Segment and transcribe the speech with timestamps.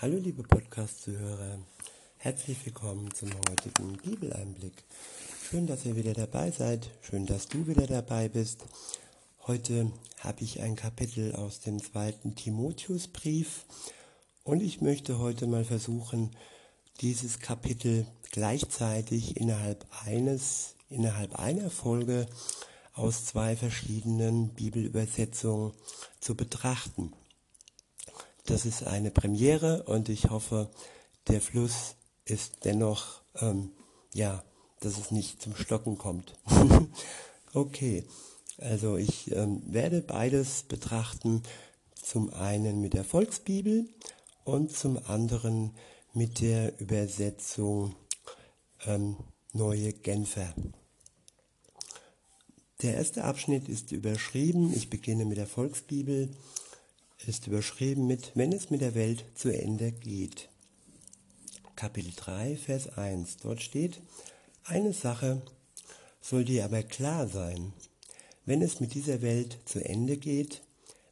[0.00, 1.58] Hallo liebe Podcast-Zuhörer,
[2.18, 4.84] herzlich willkommen zum heutigen Bibeleinblick.
[5.50, 8.64] Schön, dass ihr wieder dabei seid, schön, dass du wieder dabei bist.
[9.48, 9.90] Heute
[10.20, 13.64] habe ich ein Kapitel aus dem zweiten Timotheusbrief
[14.44, 16.30] und ich möchte heute mal versuchen,
[17.00, 22.28] dieses Kapitel gleichzeitig innerhalb eines, innerhalb einer Folge
[22.92, 25.72] aus zwei verschiedenen Bibelübersetzungen
[26.20, 27.12] zu betrachten.
[28.48, 30.70] Das ist eine Premiere und ich hoffe,
[31.26, 33.72] der Fluss ist dennoch, ähm,
[34.14, 34.42] ja,
[34.80, 36.32] dass es nicht zum Stocken kommt.
[37.52, 38.04] okay,
[38.56, 41.42] also ich ähm, werde beides betrachten,
[41.94, 43.86] zum einen mit der Volksbibel
[44.44, 45.76] und zum anderen
[46.14, 47.96] mit der Übersetzung
[48.86, 49.18] ähm,
[49.52, 50.54] Neue Genfer.
[52.80, 56.30] Der erste Abschnitt ist überschrieben, ich beginne mit der Volksbibel
[57.26, 60.48] ist überschrieben mit Wenn es mit der Welt zu Ende geht.
[61.76, 63.38] Kapitel 3, Vers 1.
[63.38, 64.00] Dort steht,
[64.64, 65.42] eine Sache
[66.20, 67.72] soll dir aber klar sein.
[68.44, 70.62] Wenn es mit dieser Welt zu Ende geht,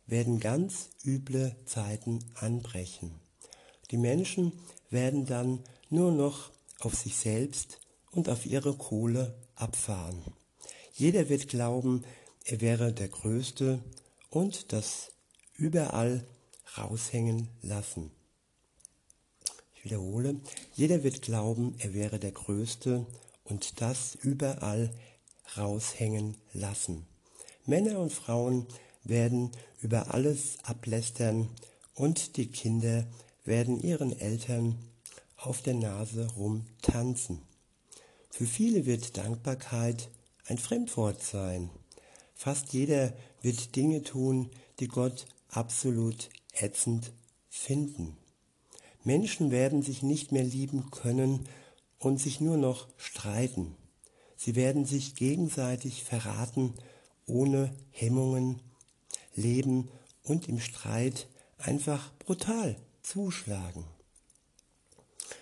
[0.07, 3.13] werden ganz üble Zeiten anbrechen.
[3.91, 4.53] Die Menschen
[4.91, 7.81] werden dann nur noch auf sich selbst
[8.11, 10.23] und auf ihre Kohle abfahren.
[10.95, 12.05] Jeder wird glauben,
[12.45, 13.81] er wäre der Größte
[14.31, 15.13] und das
[15.57, 16.27] überall
[16.77, 18.11] raushängen lassen.
[19.75, 20.41] Ich wiederhole,
[20.75, 23.07] jeder wird glauben, er wäre der Größte
[23.45, 24.91] und das überall
[25.57, 27.07] raushängen lassen.
[27.65, 28.67] Männer und Frauen
[29.05, 31.49] werden über alles ablästern
[31.95, 33.07] und die Kinder
[33.45, 34.77] werden ihren Eltern
[35.37, 37.43] auf der Nase rumtanzen.
[38.31, 40.11] Für viele wird Dankbarkeit
[40.47, 41.71] ein Fremdwort sein.
[42.35, 47.13] Fast jeder wird Dinge tun, die Gott absolut ätzend
[47.49, 48.17] finden.
[49.05, 51.49] Menschen werden sich nicht mehr lieben können
[51.99, 53.77] und sich nur noch streiten.
[54.37, 56.75] Sie werden sich gegenseitig verraten,
[57.27, 58.61] ohne Hemmungen,
[59.35, 59.91] leben
[60.23, 63.85] und im Streit einfach brutal zuschlagen.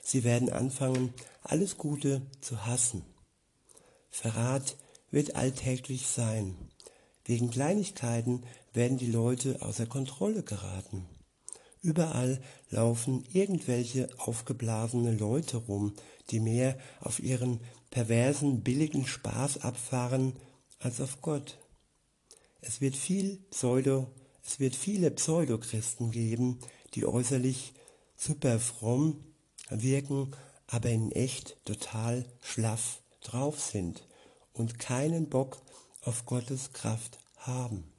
[0.03, 3.05] Sie werden anfangen, alles Gute zu hassen.
[4.11, 4.77] Verrat
[5.11, 6.57] wird alltäglich sein.
[7.25, 11.07] Wegen Kleinigkeiten werden die Leute außer Kontrolle geraten.
[11.81, 12.41] Überall
[12.71, 15.95] laufen irgendwelche aufgeblasene Leute rum,
[16.31, 20.35] die mehr auf ihren perversen, billigen Spaß abfahren
[20.81, 21.59] als auf Gott.
[22.61, 24.11] Es wird viel Pseudo,
[24.43, 26.59] es wird viele Pseudochristen geben,
[26.95, 27.75] die äußerlich
[28.17, 29.23] super fromm
[29.69, 30.35] wirken,
[30.67, 34.07] aber in echt total schlaff drauf sind
[34.53, 35.61] und keinen Bock
[36.03, 37.94] auf Gottes Kraft haben.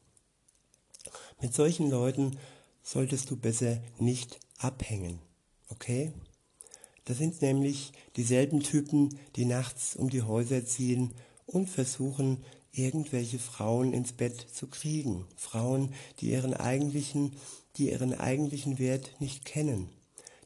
[1.41, 2.37] Mit solchen Leuten
[2.83, 5.19] solltest du besser nicht abhängen,
[5.69, 6.13] okay?
[7.05, 11.13] Das sind nämlich dieselben Typen, die nachts um die Häuser ziehen
[11.45, 15.25] und versuchen, irgendwelche Frauen ins Bett zu kriegen.
[15.35, 17.35] Frauen, die ihren eigentlichen,
[17.77, 19.89] die ihren eigentlichen Wert nicht kennen.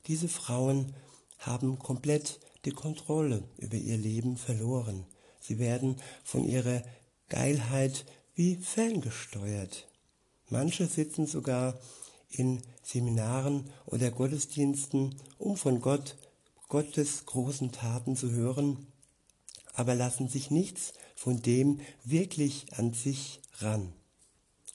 [0.07, 0.93] Diese Frauen
[1.37, 5.05] haben komplett die Kontrolle über ihr Leben verloren.
[5.39, 6.83] Sie werden von ihrer
[7.29, 9.88] Geilheit wie ferngesteuert.
[10.49, 11.79] Manche sitzen sogar
[12.29, 16.17] in Seminaren oder Gottesdiensten, um von Gott,
[16.67, 18.87] Gottes großen Taten zu hören,
[19.73, 23.93] aber lassen sich nichts von dem wirklich an sich ran.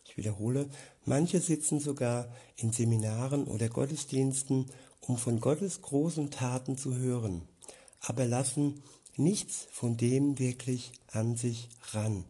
[0.06, 0.68] Ich wiederhole,
[1.04, 4.66] manche sitzen sogar in Seminaren oder Gottesdiensten,
[5.00, 7.42] um von Gottes großen Taten zu hören,
[8.00, 8.82] aber lassen
[9.16, 12.24] nichts von dem wirklich an sich ran.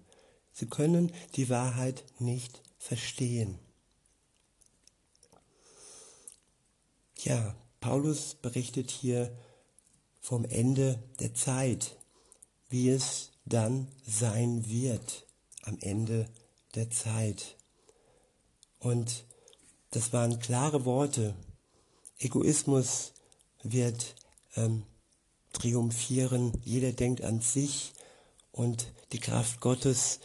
[0.52, 3.58] Sie können die Wahrheit nicht verstehen.
[7.16, 9.34] Ja, Paulus berichtet hier
[10.20, 11.96] vom Ende der Zeit,
[12.68, 15.26] wie es dann sein wird
[15.62, 16.28] am Ende
[16.74, 17.56] der Zeit.
[18.80, 19.24] Und
[19.90, 21.34] das waren klare Worte.
[22.18, 23.14] Egoismus
[23.62, 24.14] wird
[24.56, 24.82] ähm,
[25.54, 27.94] triumphieren, jeder denkt an sich
[28.52, 30.20] und die Kraft Gottes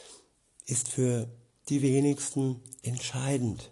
[0.65, 1.29] ist für
[1.69, 3.71] die wenigsten entscheidend.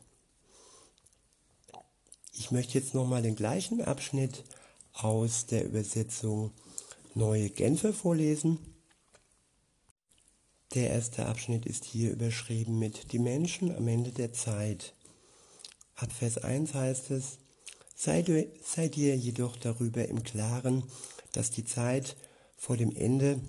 [2.32, 4.44] Ich möchte jetzt nochmal den gleichen Abschnitt
[4.94, 6.52] aus der Übersetzung
[7.16, 8.60] Neue Genfer vorlesen.
[10.76, 14.94] Der erste Abschnitt ist hier überschrieben mit Die Menschen am Ende der Zeit.
[15.96, 17.40] Ab Vers 1 heißt es,
[17.96, 20.84] sei, du, sei dir jedoch darüber im Klaren,
[21.32, 22.16] dass die Zeit
[22.56, 23.42] vor dem Ende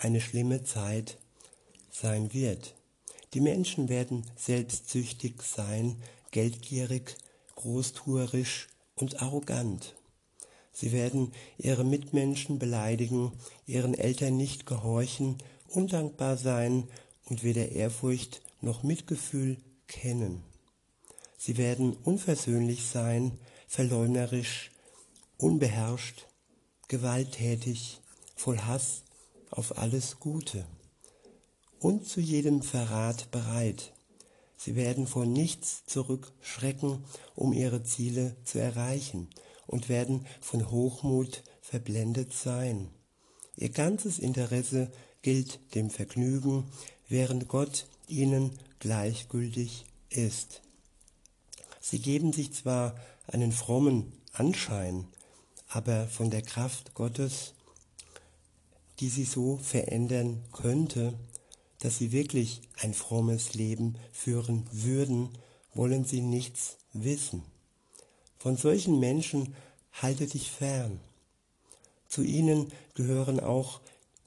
[0.00, 1.18] eine schlimme Zeit
[1.90, 2.74] sein wird.
[3.34, 5.96] Die Menschen werden selbstsüchtig sein,
[6.32, 7.16] geldgierig,
[7.54, 9.94] großtuerisch und arrogant.
[10.72, 13.32] Sie werden ihre Mitmenschen beleidigen,
[13.66, 15.38] ihren Eltern nicht gehorchen,
[15.68, 16.88] undankbar sein
[17.26, 19.56] und weder Ehrfurcht noch Mitgefühl
[19.86, 20.42] kennen.
[21.38, 24.70] Sie werden unversöhnlich sein, verleumderisch,
[25.38, 26.26] unbeherrscht,
[26.88, 28.00] gewalttätig,
[28.36, 29.02] voll Hass
[29.50, 30.66] auf alles Gute
[31.82, 33.92] und zu jedem Verrat bereit.
[34.56, 39.28] Sie werden vor nichts zurückschrecken, um ihre Ziele zu erreichen
[39.66, 42.88] und werden von Hochmut verblendet sein.
[43.56, 44.92] Ihr ganzes Interesse
[45.22, 46.70] gilt dem Vergnügen,
[47.08, 50.62] während Gott ihnen gleichgültig ist.
[51.80, 52.94] Sie geben sich zwar
[53.26, 55.08] einen frommen Anschein,
[55.68, 57.54] aber von der Kraft Gottes,
[59.00, 61.14] die sie so verändern könnte,
[61.82, 65.30] dass sie wirklich ein frommes Leben führen würden,
[65.74, 67.42] wollen sie nichts wissen.
[68.38, 69.56] Von solchen Menschen
[69.92, 71.00] halte dich fern.
[72.06, 73.80] Zu ihnen gehören auch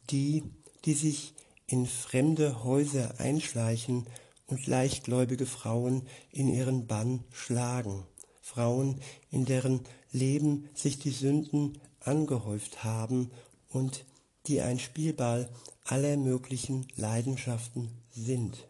[0.10, 0.44] die,
[0.84, 1.34] die sich
[1.66, 4.06] in fremde Häuser einschleichen
[4.48, 8.06] und leichtgläubige Frauen in ihren Bann schlagen.
[8.42, 9.00] Frauen,
[9.32, 9.80] in deren
[10.12, 13.32] Leben sich die Sünden angehäuft haben
[13.70, 14.04] und
[14.48, 15.50] die ein Spielball
[15.86, 18.68] aller möglichen Leidenschaften sind,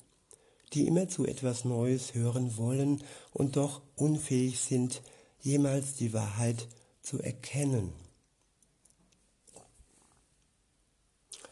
[0.74, 5.02] die immer zu etwas Neues hören wollen und doch unfähig sind,
[5.42, 6.68] jemals die Wahrheit
[7.02, 7.94] zu erkennen.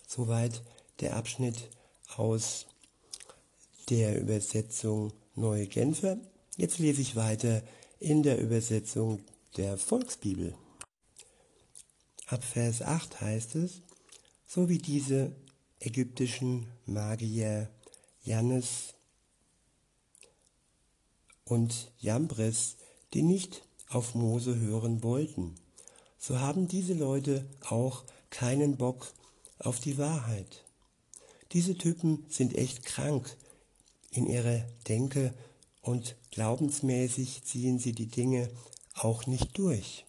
[0.07, 0.62] Soweit
[1.00, 1.69] der Abschnitt
[2.18, 2.68] aus
[3.89, 6.18] der Übersetzung Neue Genfer.
[6.57, 7.63] Jetzt lese ich weiter
[8.00, 9.21] in der Übersetzung
[9.57, 10.56] der Volksbibel.
[12.27, 13.81] Ab Vers 8 heißt es,
[14.45, 15.36] so wie diese
[15.85, 17.69] ägyptischen Magier
[18.24, 18.94] Jannes
[21.44, 22.77] und Jambres,
[23.13, 25.56] die nicht auf Mose hören wollten,
[26.18, 29.12] so haben diese Leute auch keinen Bock
[29.59, 30.63] auf die Wahrheit.
[31.51, 33.36] Diese Typen sind echt krank
[34.12, 35.33] in ihrer Denke
[35.81, 38.50] und glaubensmäßig ziehen sie die Dinge
[38.95, 40.06] auch nicht durch.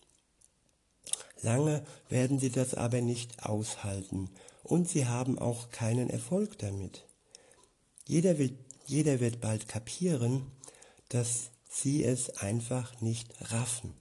[1.43, 4.31] Lange werden sie das aber nicht aushalten
[4.65, 7.07] und sie haben auch keinen Erfolg damit.
[8.07, 10.51] Jeder, will, jeder wird bald kapieren,
[11.11, 13.95] dass sie es einfach nicht raffen.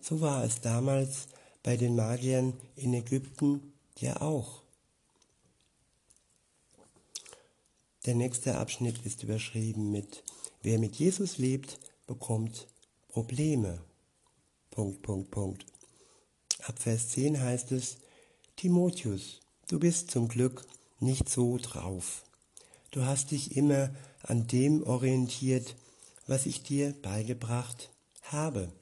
[0.00, 1.28] So war es damals
[1.62, 4.62] bei den Magiern in Ägypten ja auch.
[8.06, 10.24] Der nächste Abschnitt ist überschrieben mit
[10.64, 12.68] Wer mit Jesus lebt, bekommt
[13.08, 13.82] Probleme.
[14.70, 15.66] Punkt, Punkt, Punkt.
[16.62, 17.96] Ab Vers 10 heißt es,
[18.56, 20.64] Timotheus, du bist zum Glück
[21.00, 22.24] nicht so drauf.
[22.90, 23.90] Du hast dich immer
[24.22, 25.74] an dem orientiert,
[26.26, 27.90] was ich dir beigebracht
[28.22, 28.72] habe.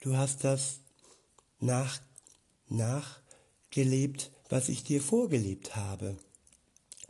[0.00, 0.80] Du hast das
[1.60, 2.00] nach,
[2.68, 6.16] nachgelebt, was ich dir vorgelebt habe.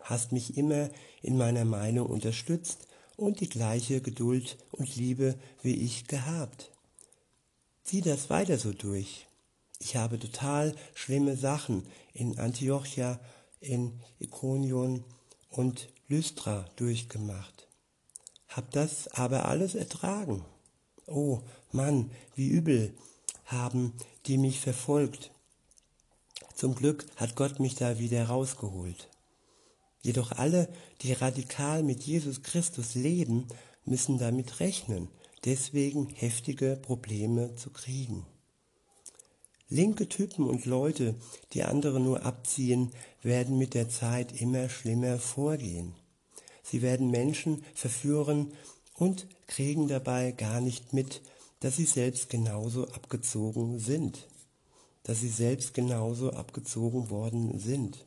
[0.03, 0.91] Hast mich immer
[1.23, 6.71] in meiner Meinung unterstützt und die gleiche Geduld und Liebe wie ich gehabt.
[7.83, 9.26] Zieh das weiter so durch.
[9.79, 13.21] Ich habe total schlimme Sachen in Antiochia,
[13.61, 15.05] in Ikonion
[15.51, 17.69] und Lystra durchgemacht.
[18.49, 20.45] Hab das aber alles ertragen.
[21.07, 21.41] Oh
[21.73, 22.95] Mann, wie übel
[23.45, 23.93] haben
[24.27, 25.31] die mich verfolgt.
[26.55, 29.09] Zum Glück hat Gott mich da wieder rausgeholt.
[30.01, 30.69] Jedoch alle,
[31.03, 33.47] die radikal mit Jesus Christus leben,
[33.85, 35.09] müssen damit rechnen,
[35.45, 38.27] deswegen heftige Probleme zu kriegen.
[39.69, 41.17] Linke Typen und Leute,
[41.53, 42.93] die andere nur abziehen,
[43.23, 45.95] werden mit der Zeit immer schlimmer vorgehen.
[46.63, 48.53] Sie werden Menschen verführen
[48.95, 51.21] und kriegen dabei gar nicht mit,
[51.61, 54.29] dass sie selbst genauso abgezogen sind,
[55.03, 58.05] dass sie selbst genauso abgezogen worden sind.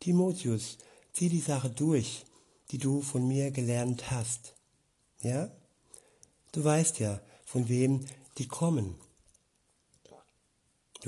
[0.00, 0.78] Timotheus,
[1.12, 2.24] zieh die Sache durch,
[2.70, 4.54] die du von mir gelernt hast.
[5.22, 5.50] Ja?
[6.52, 8.04] Du weißt ja, von wem
[8.36, 8.94] die kommen.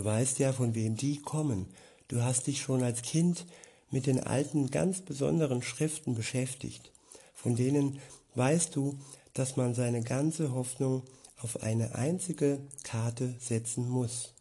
[0.01, 1.67] Du weißt ja, von wem die kommen.
[2.09, 3.45] Du hast dich schon als Kind
[3.91, 6.91] mit den alten, ganz besonderen Schriften beschäftigt.
[7.35, 7.99] Von denen
[8.35, 8.99] weißt du,
[9.35, 11.03] dass man seine ganze Hoffnung
[11.37, 14.33] auf eine einzige Karte setzen muss.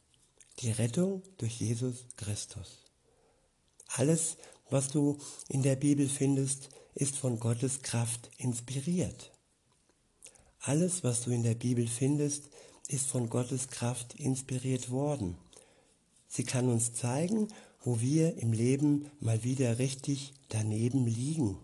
[0.59, 2.85] Die Rettung durch Jesus Christus.
[3.97, 4.37] Alles,
[4.69, 5.17] was du
[5.49, 9.33] in der Bibel findest, ist von Gottes Kraft inspiriert.
[10.61, 12.49] Alles, was du in der Bibel findest,
[12.87, 15.35] ist von Gottes Kraft inspiriert worden.
[16.29, 17.47] Sie kann uns zeigen,
[17.81, 21.57] wo wir im Leben mal wieder richtig daneben liegen.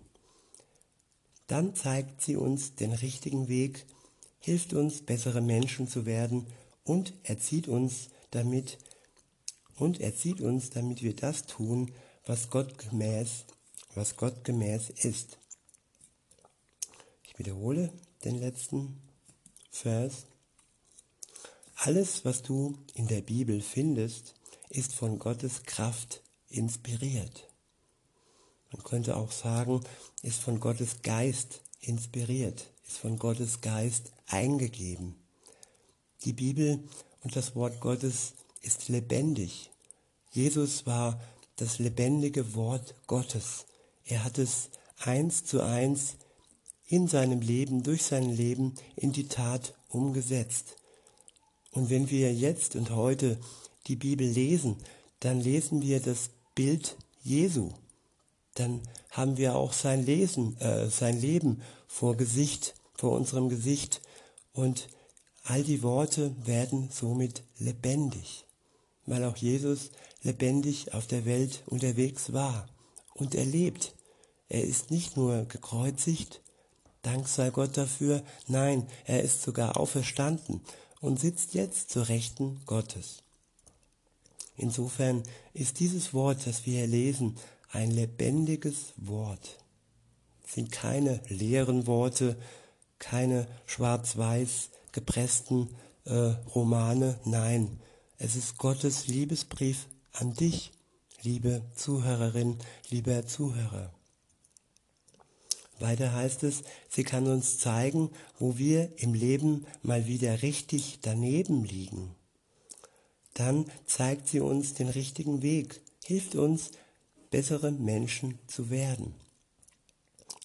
[1.47, 3.85] Dann zeigt sie uns den richtigen Weg,
[4.39, 6.47] hilft uns, bessere Menschen zu werden
[6.83, 8.79] und erzieht uns damit
[9.75, 11.91] und erzieht uns, damit wir das tun,
[12.25, 13.45] was Gott gemäß,
[13.93, 15.37] was Gott gemäß ist.
[17.23, 17.93] Ich wiederhole
[18.23, 19.01] den letzten
[19.69, 20.25] Vers.
[21.75, 24.33] Alles, was du in der Bibel findest,
[24.75, 27.47] ist von Gottes Kraft inspiriert.
[28.71, 29.81] Man könnte auch sagen,
[30.21, 35.15] ist von Gottes Geist inspiriert, ist von Gottes Geist eingegeben.
[36.25, 36.83] Die Bibel
[37.23, 39.71] und das Wort Gottes ist lebendig.
[40.31, 41.21] Jesus war
[41.55, 43.65] das lebendige Wort Gottes.
[44.03, 46.17] Er hat es eins zu eins
[46.85, 50.75] in seinem Leben, durch sein Leben in die Tat umgesetzt.
[51.71, 53.39] Und wenn wir jetzt und heute
[53.87, 54.77] die Bibel lesen,
[55.19, 57.71] dann lesen wir das Bild Jesu.
[58.55, 64.01] Dann haben wir auch sein Lesen, äh, sein Leben vor Gesicht, vor unserem Gesicht.
[64.53, 64.87] Und
[65.43, 68.45] all die Worte werden somit lebendig,
[69.05, 69.91] weil auch Jesus
[70.23, 72.67] lebendig auf der Welt unterwegs war
[73.13, 73.93] und erlebt.
[74.47, 76.41] Er ist nicht nur gekreuzigt,
[77.05, 80.61] Dank sei Gott dafür, nein, er ist sogar auferstanden
[81.01, 83.21] und sitzt jetzt zur Rechten Gottes.
[84.57, 87.35] Insofern ist dieses Wort, das wir hier lesen,
[87.71, 89.57] ein lebendiges Wort.
[90.45, 92.37] Es sind keine leeren Worte,
[92.99, 95.69] keine schwarz-weiß gepressten
[96.05, 97.79] äh, Romane, nein,
[98.17, 100.71] es ist Gottes Liebesbrief an dich,
[101.21, 102.57] liebe Zuhörerin,
[102.89, 103.91] lieber Zuhörer.
[105.79, 111.65] Weiter heißt es, sie kann uns zeigen, wo wir im Leben mal wieder richtig daneben
[111.65, 112.15] liegen.
[113.35, 116.71] Dann zeigt sie uns den richtigen Weg, hilft uns,
[117.29, 119.13] bessere Menschen zu werden.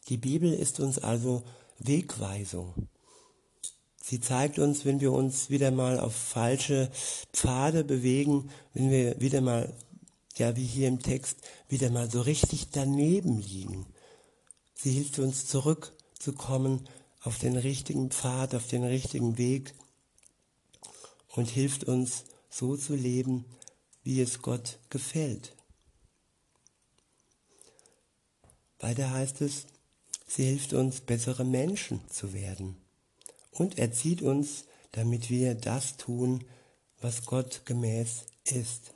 [0.09, 1.43] Die Bibel ist uns also
[1.79, 2.75] Wegweisung.
[4.03, 6.91] Sie zeigt uns, wenn wir uns wieder mal auf falsche
[7.33, 9.73] Pfade bewegen, wenn wir wieder mal,
[10.37, 13.87] ja wie hier im Text, wieder mal so richtig daneben liegen
[14.83, 16.89] Sie hilft uns zurückzukommen
[17.21, 19.75] auf den richtigen Pfad, auf den richtigen Weg
[21.29, 23.45] und hilft uns so zu leben,
[24.03, 25.55] wie es Gott gefällt.
[28.81, 29.67] Weiter heißt es,
[30.27, 32.77] sie hilft uns, bessere Menschen zu werden
[33.53, 36.45] und erzieht uns, damit wir das tun,
[37.01, 38.93] was Gott gemäß ist.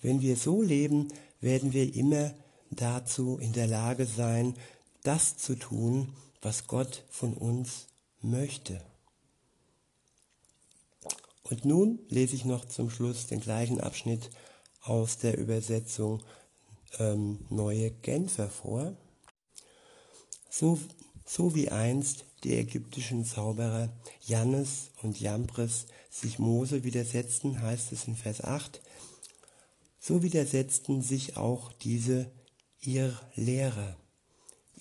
[0.00, 1.08] Wenn wir so leben,
[1.40, 2.32] werden wir immer
[2.70, 4.54] dazu in der Lage sein,
[5.02, 7.86] das zu tun, was Gott von uns
[8.22, 8.82] möchte.
[11.50, 14.30] Und nun lese ich noch zum Schluss den gleichen Abschnitt
[14.82, 16.22] aus der Übersetzung
[16.98, 18.96] ähm, Neue Genfer vor.
[20.48, 20.78] So,
[21.26, 23.92] so wie einst die ägyptischen Zauberer
[24.26, 28.80] Jannes und Jambres sich Mose widersetzten, heißt es in Vers 8,
[29.98, 32.30] so widersetzten sich auch diese
[32.80, 33.96] ihr Lehrer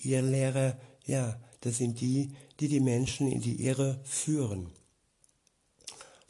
[0.02, 4.70] Ihr Lehrer, ja, das sind die, die die Menschen in die Irre führen.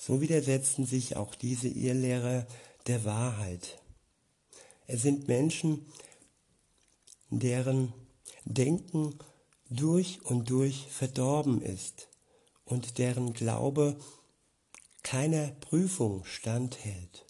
[0.01, 2.47] So widersetzen sich auch diese Irrlehrer
[2.87, 3.81] der Wahrheit.
[4.87, 5.85] Es sind Menschen,
[7.29, 7.93] deren
[8.45, 9.19] Denken
[9.69, 12.07] durch und durch verdorben ist
[12.63, 13.99] und deren Glaube
[15.03, 17.25] keiner Prüfung standhält.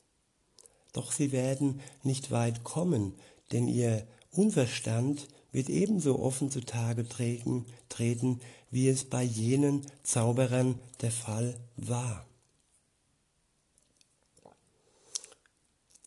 [0.94, 3.16] Doch sie werden nicht weit kommen,
[3.52, 11.12] denn ihr Unverstand wird ebenso offen zutage treten, treten, wie es bei jenen Zauberern der
[11.12, 12.29] Fall war.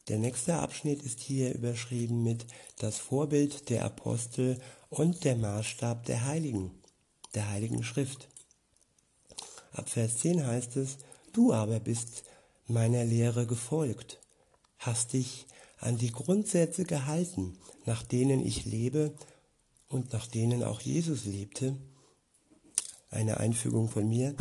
[0.08, 2.44] Der nächste Abschnitt ist hier überschrieben mit
[2.78, 6.72] das Vorbild der Apostel und der Maßstab der Heiligen,
[7.34, 8.28] der Heiligen Schrift.
[9.72, 10.98] Ab Vers 10 heißt es,
[11.32, 12.24] du aber bist
[12.66, 14.18] meiner Lehre gefolgt,
[14.78, 15.46] hast dich
[15.78, 19.14] an die Grundsätze gehalten, nach denen ich lebe
[19.88, 21.76] und nach denen auch Jesus lebte.
[23.10, 24.34] Eine Einfügung von mir.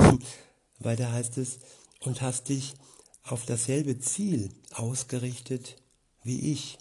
[0.79, 1.59] Weiter heißt es,
[1.99, 2.73] und hast dich
[3.23, 5.77] auf dasselbe Ziel ausgerichtet
[6.23, 6.77] wie ich.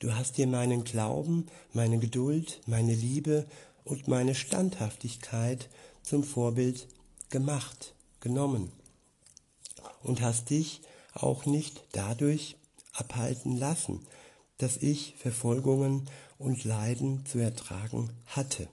[0.00, 3.46] Du hast dir meinen Glauben, meine Geduld, meine Liebe
[3.84, 5.68] und meine Standhaftigkeit
[6.02, 6.86] zum Vorbild
[7.30, 8.72] gemacht, genommen
[10.02, 10.82] und hast dich
[11.14, 12.56] auch nicht dadurch
[12.92, 14.06] abhalten lassen,
[14.58, 16.08] dass ich Verfolgungen
[16.38, 18.68] und Leiden zu ertragen hatte.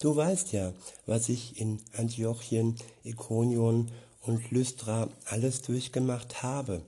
[0.00, 0.72] Du weißt ja,
[1.04, 3.90] was ich in Antiochien, Ikonion
[4.22, 6.82] und Lystra alles durchgemacht habe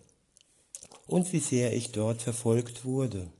[1.06, 3.30] und wie sehr ich dort verfolgt wurde.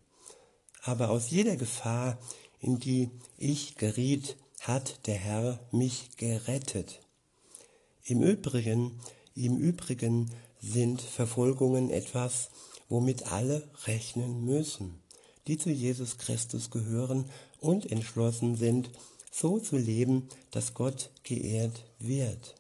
[0.83, 2.19] Aber aus jeder Gefahr,
[2.61, 7.01] in die ich geriet, hat der Herr mich gerettet.
[8.05, 9.01] Im Übrigen,
[9.35, 12.51] im Übrigen sind Verfolgungen etwas,
[12.91, 15.01] womit alle rechnen müssen,
[15.47, 17.25] die zu Jesus Christus gehören
[17.59, 18.91] und entschlossen sind,
[19.33, 22.55] so zu leben, dass Gott geehrt wird.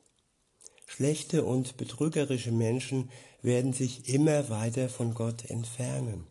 [0.86, 3.10] Schlechte und betrügerische Menschen
[3.42, 6.26] werden sich immer weiter von Gott entfernen.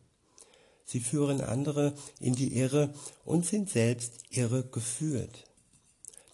[0.83, 2.93] Sie führen andere in die Irre
[3.24, 5.45] und sind selbst irre geführt.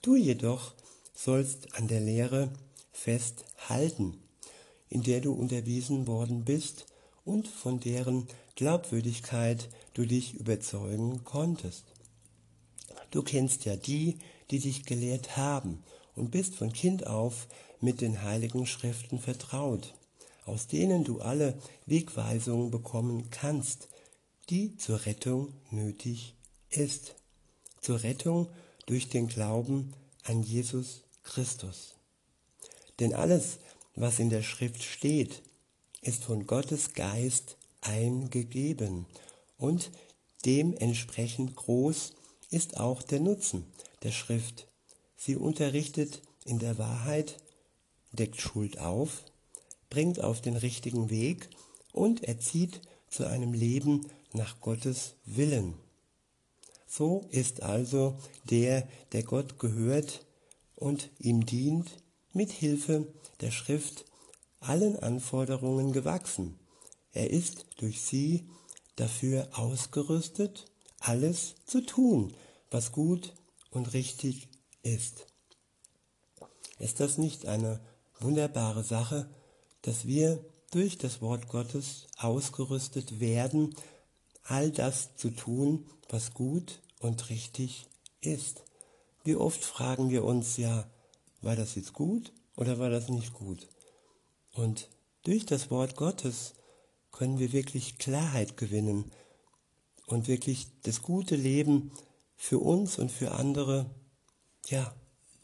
[0.02, 0.74] Du jedoch
[1.14, 2.50] sollst an der Lehre
[2.92, 4.18] festhalten,
[4.90, 6.88] in der du unterwiesen worden bist
[7.26, 11.86] und von deren Glaubwürdigkeit du dich überzeugen konntest.
[13.12, 14.18] Du kennst ja die,
[14.52, 15.84] die dich gelehrt haben
[16.16, 17.48] und bist von Kind auf
[17.80, 19.94] mit den heiligen Schriften vertraut,
[20.46, 23.90] aus denen du alle Wegweisungen bekommen kannst,
[24.50, 26.36] die zur Rettung nötig
[26.70, 27.16] ist.
[27.82, 28.50] Zur Rettung
[28.86, 31.96] durch den Glauben an Jesus Christus.
[33.00, 33.60] Denn alles,
[33.96, 35.44] was in der Schrift steht,
[36.02, 39.06] ist von Gottes Geist eingegeben
[39.58, 39.92] und
[40.46, 42.14] dementsprechend groß
[42.50, 43.66] ist auch der Nutzen
[44.04, 44.68] der Schrift.
[45.16, 47.38] Sie unterrichtet in der Wahrheit,
[48.12, 49.24] deckt Schuld auf,
[49.90, 51.50] bringt auf den richtigen Weg
[51.92, 55.76] und erzieht zu einem Leben nach Gottes Willen.
[56.88, 60.26] So ist also der, der Gott gehört
[60.76, 61.90] und ihm dient,
[62.34, 63.08] mit Hilfe
[63.42, 64.06] der Schrift
[64.60, 66.58] allen Anforderungen gewachsen.
[67.12, 68.48] Er ist durch sie
[68.96, 70.66] dafür ausgerüstet,
[71.00, 72.34] alles zu tun,
[72.72, 73.34] was gut
[73.72, 74.48] und richtig
[74.84, 75.28] ist.
[76.80, 77.80] Ist das nicht eine
[78.20, 79.30] wunderbare Sache,
[79.82, 83.76] dass wir durch das Wort Gottes ausgerüstet werden,
[84.44, 87.88] all das zu tun, was gut und richtig
[88.22, 88.64] ist?
[89.24, 90.90] Wie oft fragen wir uns ja,
[91.42, 93.68] war das jetzt gut oder war das nicht gut?
[94.54, 94.90] Und
[95.24, 96.54] durch das Wort Gottes
[97.12, 99.12] können wir wirklich Klarheit gewinnen
[100.08, 101.92] und wirklich das gute Leben
[102.36, 103.92] für uns und für andere,
[104.66, 104.96] ja,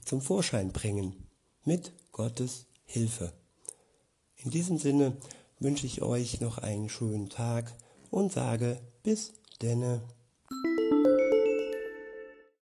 [0.03, 1.27] zum Vorschein bringen.
[1.63, 3.33] Mit Gottes Hilfe.
[4.37, 5.15] In diesem Sinne
[5.59, 7.73] wünsche ich euch noch einen schönen Tag
[8.09, 10.01] und sage bis denne.